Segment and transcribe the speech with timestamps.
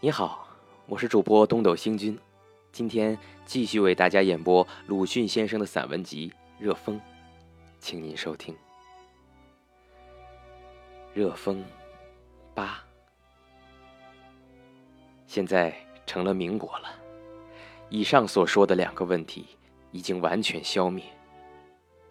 [0.00, 0.46] 你好，
[0.86, 2.16] 我是主播东斗星君，
[2.70, 6.96] 今天继续为大家演播鲁迅先生的散文集《热风》，
[7.80, 8.54] 请您收听
[11.12, 11.58] 《热风》
[12.54, 12.80] 八，
[15.26, 15.74] 现在
[16.06, 16.88] 成了民国了。
[17.88, 19.46] 以上所说的两个问题
[19.90, 21.04] 已经完全消灭，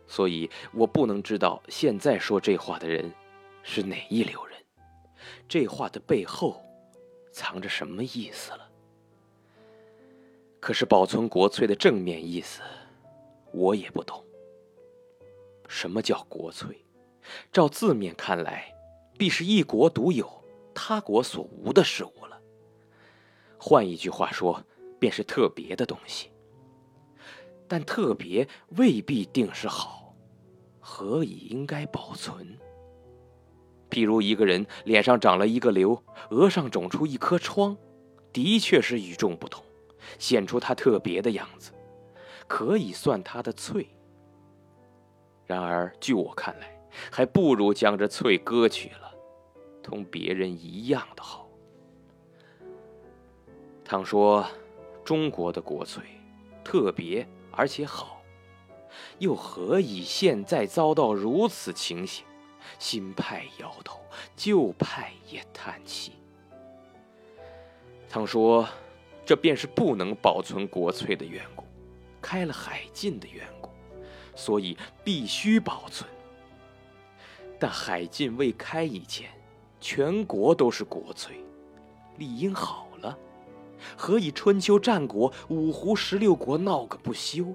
[0.08, 3.10] 所以我不能知道现在说这话的人
[3.64, 4.62] 是哪一流人，
[5.48, 6.62] 这话的背后。
[7.38, 8.68] 藏着什么意思了？
[10.60, 12.64] 可是保存国粹的正面意思，
[13.52, 14.26] 我也不懂。
[15.68, 16.84] 什么叫国粹？
[17.52, 18.74] 照字面看来，
[19.20, 20.28] 必是一国独有、
[20.74, 22.42] 他国所无的事物了。
[23.60, 24.64] 换一句话说，
[24.98, 26.32] 便是特别的东西。
[27.68, 28.48] 但特别
[28.78, 30.16] 未必定是好，
[30.80, 32.58] 何以应该保存？
[33.98, 37.76] 譬如一个人脸上长了一个瘤，额上肿出一颗疮，
[38.32, 39.66] 的确是与众不同，
[40.20, 41.72] 显出他特别的样子，
[42.48, 43.88] 可以算他的翠。
[45.48, 49.12] 然而，据我看来，还不如将这翠割去了，
[49.82, 51.50] 同别人一样的好。
[53.84, 54.46] 倘说
[55.04, 56.04] 中国的国粹
[56.64, 58.22] 特别而且好，
[59.18, 62.24] 又何以现在遭到如此情形？
[62.80, 64.00] 新派摇头，
[64.36, 66.14] 旧派也叹气。
[68.10, 68.68] 倘说，
[69.26, 71.66] 这便是不能保存国粹的缘故，
[72.22, 73.70] 开了海禁的缘故，
[74.36, 76.10] 所以必须保存。
[77.60, 79.30] 但海禁未开以前，
[79.82, 81.44] 全国都是国粹，
[82.18, 83.18] 理应好了，
[83.98, 87.54] 何以春秋战国、五胡十六国闹个不休？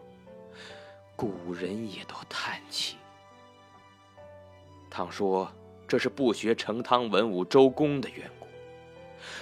[1.17, 2.97] 古人也都叹气。
[4.93, 5.51] 倘说
[5.89, 8.47] 这是不学成汤文武周公的缘故，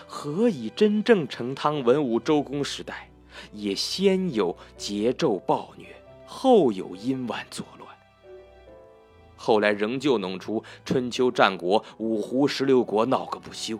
[0.06, 3.10] 何以真正成汤文武周公时代，
[3.52, 5.88] 也先有桀纣暴虐，
[6.24, 7.88] 后有殷顽作乱，
[9.34, 13.76] 后来仍旧弄出春秋战国、五胡十六国闹个不休？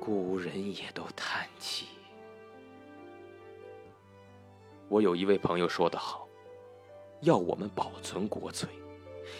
[0.00, 1.84] 古人也都叹气。
[4.88, 6.26] 我有一位朋友说得好，
[7.20, 8.66] 要我们保存国粹。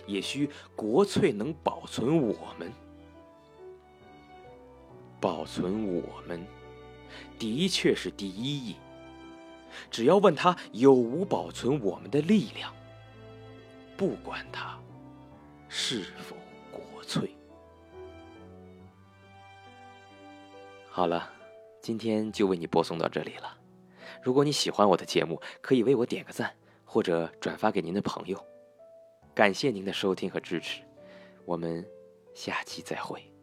[0.06, 2.72] 也需国粹能保存我们，
[5.20, 6.46] 保存我们，
[7.38, 8.76] 的确是第一义。
[9.90, 12.72] 只要问他有无保存我们的力量，
[13.96, 14.78] 不管他
[15.68, 16.36] 是否
[16.70, 17.34] 国粹。
[20.88, 21.28] 好了，
[21.82, 23.58] 今天就为你播送到这里了。
[24.22, 28.40] 如果你喜欢我的节目，可以为我点个赞，或者转发给您的朋友。
[29.34, 30.82] 感谢您的收听和支持，
[31.44, 31.84] 我们
[32.34, 33.33] 下期再会。